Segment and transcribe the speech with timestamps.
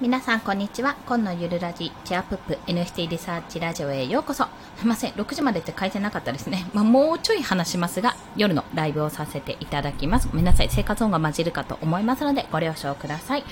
[0.00, 0.96] 皆さん、こんにちは。
[1.06, 4.48] 今のゆるラジ、チェアプップ NFT リサーチラジオへようこそ。
[4.76, 6.66] すいません、6時までって書いてなかったですね。
[6.74, 10.26] まあ、もうちょい話しますが、夜のライブをさせていただきます。
[10.26, 13.44] ごめんなさい、生活音が混じるかと思いますので、ご了承ください。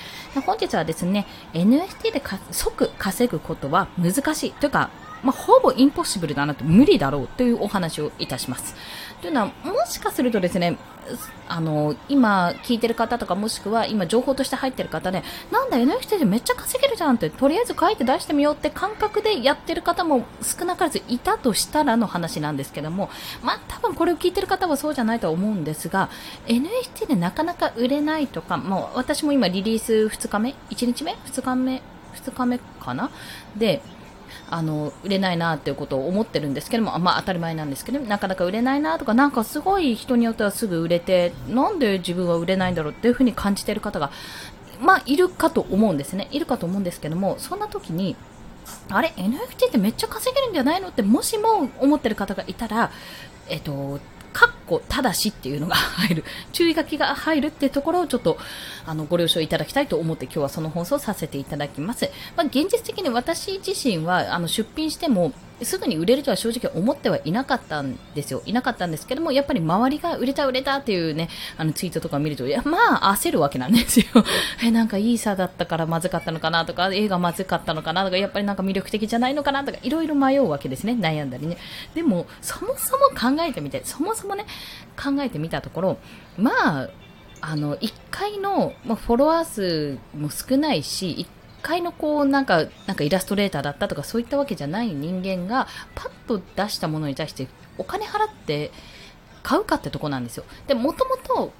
[0.45, 2.21] 本日はですね、NFT で
[2.51, 4.51] 即稼ぐことは難しい。
[4.51, 4.89] というか、
[5.23, 8.75] まあ、ほぼインポッシブルだなと、無理だろうというお話をいたします。
[9.21, 10.77] というのは、もしかするとですね、
[11.49, 23.09] あの、今聞いてる方とかもしくは今情報として入ってる方で、なんだ NFT でめっちゃ稼げるじゃんって、とりあえず書いて出してみようって感覚でやってる方も少なからずいたとしたらの話なんですけども、
[23.41, 26.09] まあ多分これを聞いてる方はそうじゃないとは思うんですが、
[26.47, 31.81] NFT でなかなか売れないとか、もう私も今リリース2日目 ?1 日目 ?2 日目
[32.15, 33.09] ?2 日目かな？
[33.57, 33.81] で、
[34.49, 44.11] あの売れないなっていうことを思ってるんですけども、まあ、当たり前なんですけどなかなか売れないなとかなんかすごい人によってはすぐ売れてなんで自分は売れないんだろうっていうふうに感じている方が、
[44.81, 46.27] まあ、いるかと思うんですね。
[46.31, 48.15] いるかと思うんですけどもそんな時に
[48.89, 50.89] あれ？NFT ってめっちゃ稼げるんじゃないの？
[50.89, 52.91] ってもしも思ってる方がいたら、
[53.49, 53.99] えっと、
[54.33, 58.37] かっこただしっていうのが入る、 注意書きが入るっていうところをちょっと、
[58.85, 62.09] あの、ご了承いただきたいと思って今日はその放送させていただきます。
[62.35, 68.41] まあ、現実的に私自身は、あの、出品しても、すぐに売れるとは正直思ってはいなかったんですよ。
[68.45, 74.05] いなかったんですけども、やっぱり周りが売れた売れたっていうね、あのツイートとか見ると、いや、まあ焦るわけなんですよ。
[74.63, 80.93] え、なんかいい差だったからまずかったのかなとか、映画まずかったのかなとか、やっぱりなんか魅力的じゃないのかなとか、いろいろ迷うわけですね。
[80.93, 81.57] 悩んだりね。
[81.93, 84.45] でも、そもそも考えてみて、そもそもね、
[85.01, 85.97] 考えてみたところ、
[86.37, 86.51] ま
[86.83, 86.89] あ、
[87.45, 91.27] あの、1回の、まあ、フォロワー数も少ないし、
[91.63, 97.47] 回のこうなんかなんかイラストレーターだったとかそういったわけじゃない人間がパッと出したものに対して
[97.79, 98.71] お金払って
[99.41, 100.45] 買うかってとこなんですよ。
[100.67, 101.51] で、もともと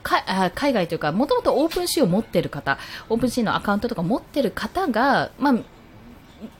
[0.53, 2.77] 海外というか、もともと OpenSea を持ってる方、
[3.09, 5.55] OpenSea のアカウントとか持ってる方が、まあ、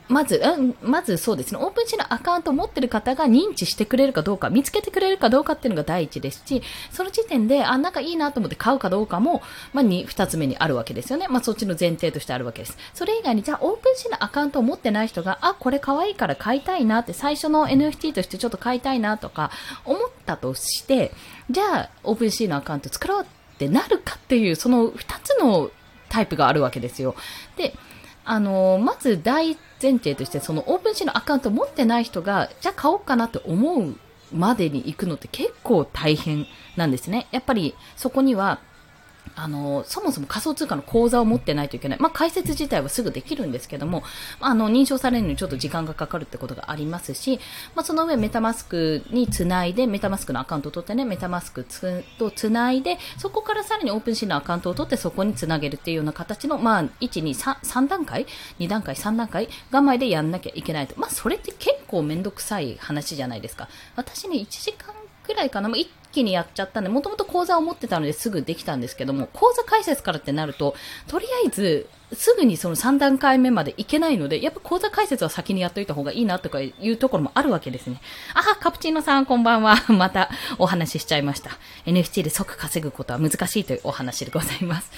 [0.07, 6.61] まず、うん、まずそうですね、 OpenSea のアカウントを持ってる方が認知してくれるかどうか、見つけてくれるかどうかっていうのが第一ですし、
[6.91, 9.41] その時点で、あ、なんかいいなと思って買うかどうかも、
[9.73, 11.27] まあ、に、二つ目にあるわけですよね。
[11.29, 12.77] まあ、そっちの前提としてあるわけです。
[12.93, 19.51] それ以外に、じゃあ、 OpenSea のアカウントを持ってない人が、あ、これ可愛いから買いたいなって、最初の NFT としてちょっと買いたいなとか、
[19.85, 21.11] 思ったとして、
[21.49, 23.25] じゃあ、 OpenSea のアカウント作ろうっ
[23.57, 25.71] てなるかっていう、その二つの
[26.09, 27.15] タイプがあるわけですよ。
[27.57, 27.73] で、
[28.25, 33.95] あのまず大前提として、その OpenSea のアカウント持ってない人が、じゃあ買おうかなって思う
[34.31, 37.27] までに行くのって結構大変なんですね。
[37.31, 38.59] やっぱりそこには
[39.35, 41.99] あの、そもそも仮想通貨の口座を持ってないといけない。
[41.99, 44.03] まあ、開設自体はすぐできるんですけども、
[44.39, 47.39] まあの、認証されるのにちょっと時間がかかるってことがありますし、
[47.75, 58.27] まあ、その上メタマスクにつないで、メタマスクのアカウントを取ってね、メタマスクつとつないで、そこからさらにオープンシーンのアカウントを取ってそこにつなげるっていうような形の、まあ、1、2、3、3段階
[58.59, 60.93] ?2 段階、3段階が前でやんなきゃいけないと。
[60.99, 63.67] まあ、それって結構めんどくさい話じゃないですか。
[63.95, 64.93] 私ね、1時間
[65.23, 65.77] くらいかな、まあ、
[66.13, 70.75] 気にやっちゃったんで、もともと講座を持ってたのですぐできたんですけども、講座解説からってなると、
[71.07, 77.99] とりあえず、すぐにその3段階目までいけないので、やっぱ講座解説は先にやっといた方がいいなとかいうところもあるわけですね。
[78.35, 79.75] あ、カプチーノさんこんばんは。
[79.89, 80.29] また
[80.59, 81.51] お話ししちゃいました。
[81.85, 84.91] NFT で即稼ぐことは難しいというお話でございます。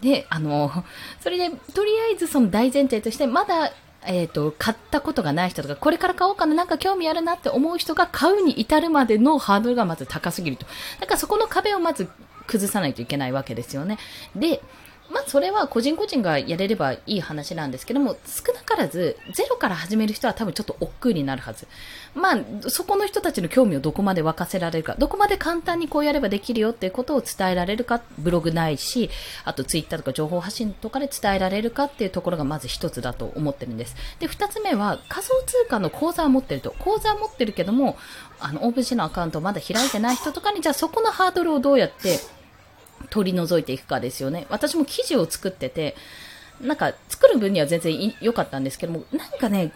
[0.00, 0.84] で、あの、
[1.20, 3.72] それで、とりあえずその大前提として、まだ
[4.06, 10.66] えっ、ー、と、買ったことがない人とか、これから買おうかな、なんか興味あるなって思う人が買うに至るまでのハードルがまず高すぎると。
[11.00, 12.08] だからそこの壁をまず
[12.46, 13.98] 崩さないといけないわけですよね。
[14.34, 14.62] で、
[15.10, 21.66] まあ、それは個人個人がやれればいい話なんですけども、少なからず、ゼロから始める人は多分ちょっと億劫になるはず。
[22.14, 22.38] まあ、
[22.68, 29.10] そこの人たちの興味をどこまで沸かせられるか、どこまで簡単にこうやればできるよっていうことを伝えられるか、ブログないし、
[29.44, 33.96] あとツイッターとか情報発信とかで伝えられるかっていうところがまず一つだと思ってるんです。
[34.20, 36.74] で、二つ目は、仮想通貨の口座を持ってると。
[36.78, 37.96] 口座を持ってるけども、
[38.38, 42.18] あの、オープンシーのアカウントをまだ開いてない人とかに、じゃあそこのハードルをどうやって
[43.08, 44.46] 取り除いていくかですよね。
[44.50, 45.96] 私も記事を作ってて、
[46.60, 49.72] なんか作る分には全然良かったんですけども、なんかね、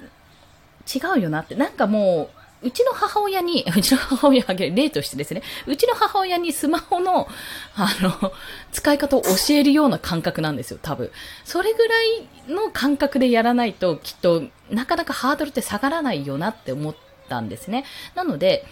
[0.93, 2.31] 違うよなって、なんかも
[2.63, 7.29] う、うちの母親に、 うちの母親は例としてですね、うちの母親にスマホの、
[7.77, 8.33] あの、
[8.73, 11.11] 使い方を教えるような感覚なんですよ、多分。
[11.45, 16.97] それぐらいの感覚でやらないと、きっと、なかなかハードルって下がらないよなって思っ
[17.29, 17.85] たんですね。
[18.15, 18.67] なので、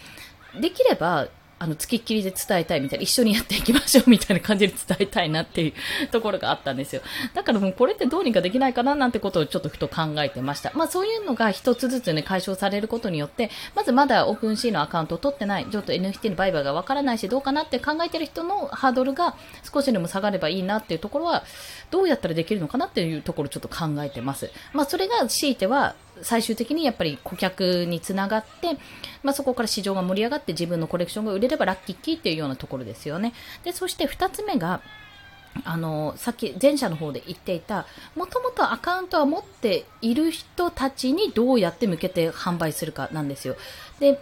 [0.58, 1.28] できれば、
[1.62, 5.68] あの、付きっきりで伝えたいみたいな、一緒にやっていきましょうみたいな感じで伝えたいなってい
[6.04, 7.02] うところがあったんですよ。
[7.34, 10.72] だからもうこれってどうにかできないかななんてことをちょっとふと考えてました。
[10.74, 19.36] まあそういうのが一つずつね、解消されることによって、まずまだオープンシーのアカウントを取ってない、ちょっと NFT の売買がわからないし、どうかなって考えてる人のハードルが
[19.72, 21.44] 少しでも下がればいいなっていうところは、
[21.92, 24.50] どうやったらできるのかなっていうところをちょっと考えてます。
[24.72, 28.78] まあそれが強いては、最終的にやっぱり顧客につながって、
[29.22, 33.32] まあ、そこから市場が盛り上がって自分のコレクションが売れればラッキーキーっていうようなところですよね。
[33.64, 34.80] で、そして2つ目が、
[35.64, 37.86] あの、さっき前者の方で言っていた、
[38.16, 43.56] もともとアカウントは持っている人たちにどうやって向けて販売するかなんですよ。
[44.00, 44.18] で、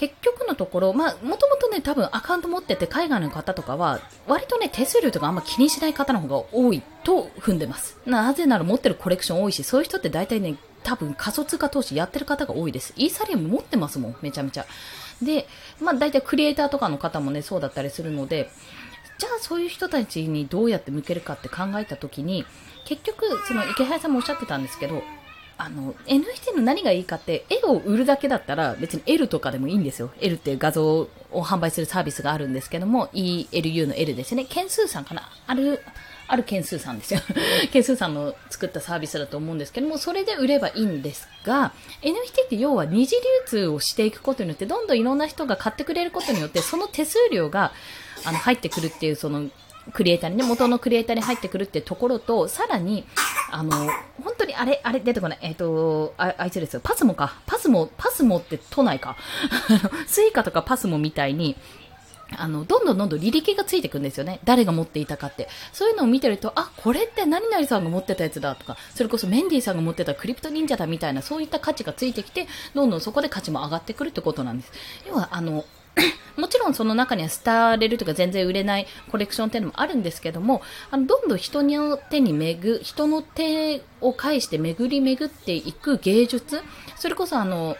[0.00, 7.98] 結局のところ、まあ、もともとね、多分アカウント持ってて海外の方とかは、割とね、手数料とかあんま気にしない方の方が多いと踏んでます。
[8.06, 12.92] なぜなら持ってるコレクション多いし、そういう人って大体ね、多分仮想通貨投資やってる方が多いです。
[12.96, 14.66] イーサリアム持ってますもん、めちゃめちゃ。
[15.22, 15.46] で、
[15.80, 18.50] まあ大体クリエイターとかの方もね、そうだったりするので、
[19.18, 22.46] じゃあそういう人たちにどうやって向けるかって考えたときに、
[22.86, 25.02] 結局、その池原さんもおっしゃってたんですけど、
[25.58, 30.10] あの、NFT の何がいいかって、絵を売るだけだったら別に L とかでもいいんですよ。
[30.18, 31.08] L っていう画像を
[31.42, 34.46] 販売するサービスがあるんですけども、ELU の L ですね。
[34.46, 35.82] 件数さんかなある、
[36.30, 37.20] ある件数さんですよ。
[37.72, 41.72] 件数さんの作ったサービスだと思うんですけども、それで売ればいいんですが、
[42.02, 47.72] NFT って要は二次流通をしていくことによって、どんどんいろんな人が買ってくれることによって、その手数料が、
[48.24, 49.50] あの、入ってくるっていう、その、
[49.92, 53.04] クリエイターにね、元のクリエイターに入ってくるってところと、さらに、
[53.50, 53.70] あの、
[54.22, 55.38] 本当にあれ、あれ出てこない。
[55.42, 56.80] えっ、ー、と、あ、あいつですよ。
[56.82, 57.34] パスモか。
[57.46, 59.16] パスモ、パスモって都内か。
[60.06, 61.56] スイカとかパスモみたいに、
[62.36, 64.40] あの、どんどんどんどん履歴がついていくんですよね。
[64.44, 65.48] 誰が持っていたかって。
[65.72, 74.72] そういうのを見てると、あ、これって何々さんが持ってたやつだとか、それこそメンディーさんが持ってたクリプト忍者だみたいな、そういった価値がついてきて、どんどんそこで価値も上がってくるってことなんです。
[75.08, 75.64] 要は、あの、
[76.36, 86.62] もちろんその中には廃れるとか全然売れないコレクションっていうのもあるんですけども、あの、どんどん人の手に巡、人の手を介して巡り巡っていく芸術、
[86.96, 87.76] それこそあの、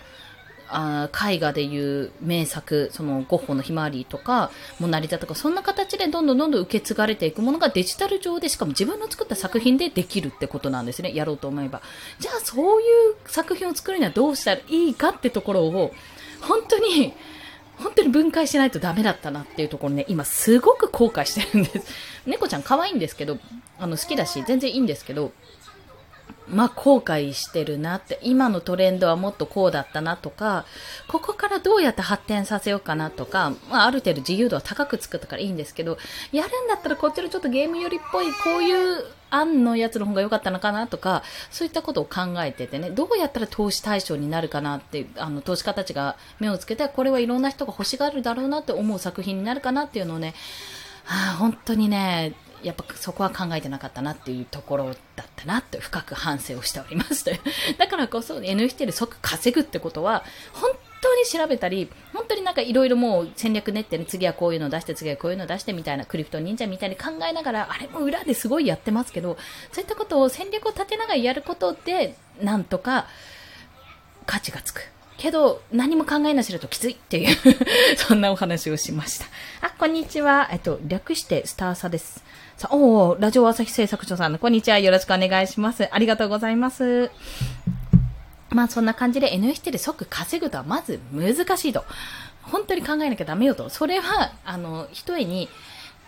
[0.73, 11.15] あ絵画でいう名作、そのゴッホのひまわりとか、モナリザとか、そんな形でどんどんどんどん受け継がれていくものがデジタル上で、しかも自分の作った作品でできるってことなんですね。
[11.15, 11.83] やろうと思えば。
[12.19, 15.93] じゃあそういう作品を作るにはどうしたらいいかってところを、
[16.41, 17.13] 本当に、
[17.79, 21.87] 本当に分解しないとダメだったなっていうところね、今すごく後悔してるんです。
[22.27, 23.39] 猫ちゃん可愛いんですけど、
[23.79, 25.33] あの好きだし、全然いいんですけど、
[26.51, 30.65] まあ、後悔してるなって、今のトレンドはもっとこうだったなとか、
[31.09, 35.99] ここからどうやって発展させようかなとか、まあ、ある程度自由度は高く作ったからいいんですけど、
[36.33, 50.35] やるんだったらこっちのちょっとゲーム寄りっぽい、こういう案のやつの方が良かったのかなとか、そういったことを考えててね、どうやったら投資対象になるかなっていう、あの、投資家たちが目をつけて、これはいろんな人が欲しがるだろうなって思う作品になるかなっていうのをね、
[51.05, 57.31] はあ、本当にね、やっぱそこは考えてなかったなっていうところだったなって深く反省をしておりますと。
[57.79, 60.71] だからこそ NFT で即稼ぐってことは、本
[61.01, 69.39] 当に調べたり、本当になんかいろいろもう戦略練ってね、次はこういうの出して、次はこういうの出してみたいな、クリプト忍者みたいに考えながら、あれも裏ですごいやってますけど、
[69.73, 73.07] そういったことを戦略を立てながらやることで、なんとか
[74.27, 74.83] 価値がつく。
[75.21, 77.37] けど、何も考えなしだときついっていう
[77.99, 79.27] そんなお話をしました。
[79.61, 80.49] あ、こんにちは。
[80.51, 82.25] えっと、略してスターサです。
[82.57, 84.79] さあ、おラジオ朝日製作所さん、こんにちは。
[84.79, 85.87] よろしくお願いします。
[85.93, 87.11] ありがとうございます。
[88.49, 91.85] まあそんな感じで NFT で即稼ぐとはまず難しいと。
[92.41, 93.69] 本当に考えなきゃダメよと。
[93.69, 95.51] それは、あの、一重に、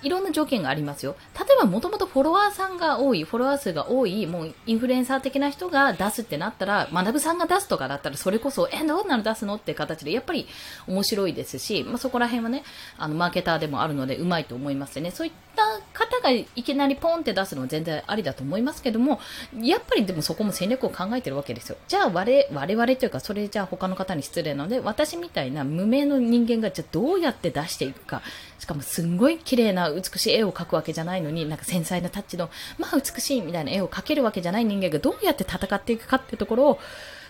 [0.03, 1.17] いろんな条件がありますよ。
[1.35, 10.47] 例えばもともとフォロワーさんが多い、フォロワー数が多い、もうインフルエンサー的な人が出すってなったら、学ぶさんが出すとかだったら、それこそ、え、どうなる出すのって形で、やっぱり
[10.87, 12.65] 面白いですし、まあ、そこら辺はね、
[12.99, 15.11] あの、マーケターでもあるので、うまいと思いますね。
[15.11, 15.63] そういった
[16.07, 19.21] 方がいきなりポンって出すのは全然ありだと思いますけども、
[19.61, 21.77] やっぱりでもそこも戦略を考えてるわけですよ。
[21.89, 28.23] じゃあ我、我々というか、それじゃあ他の方に失礼なので、私みたいな無名の人間がじゃあどうやって出していくか、
[28.59, 36.79] しかもすんごい綺麗な美しい絵を描くわけじゃないのに、なんか繊細なタッチの、まあ美しいみたいな絵を描けるわけじゃない人間がどうやって戦っていくかっていうところを、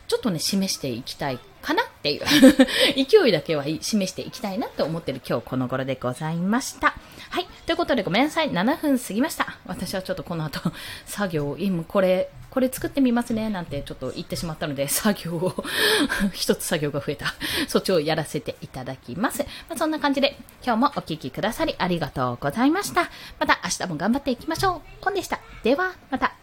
[0.08, 2.22] ちょっとね、示していきたいかなっていう
[2.96, 6.94] 勢いだけは示していきたいなと思ってる今日この頃でございました。
[7.30, 7.46] はい。
[7.64, 8.50] ということでごめんなさい。
[8.50, 9.56] 7分過ぎました。
[9.66, 10.60] 私はちょっとこの後、
[11.06, 15.64] 作業、今これ、これ作ってみますね、なんてちょっと言ってしまったので、作業を
[16.34, 17.34] 一つ作業が増えた。
[17.68, 19.42] そっちをやらせていただきます。
[19.68, 23.10] まあ、そんな感じで、今日もお聴きくださりありがとうございました。
[23.38, 25.02] また明日も頑張っていきましょう。
[25.02, 25.40] コンでした。
[25.62, 26.41] では、また。